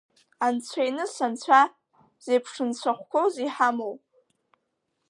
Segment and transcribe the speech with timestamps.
[0.45, 1.61] Анцәа иныс анцәа,
[2.23, 3.93] зеиԥш нцәахәқәоузеи иҳамоу?